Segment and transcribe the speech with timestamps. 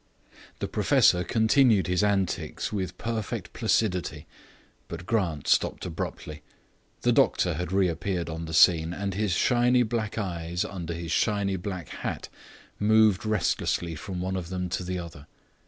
[0.57, 4.25] The professor continued his antics with perfect placidity,
[4.87, 6.41] but Grant stopped abruptly.
[7.03, 11.55] The doctor had reappeared on the scene, and his shiny black eyes, under his shiny
[11.55, 12.29] black hat,
[12.79, 15.27] moved restlessly from one of them to the other.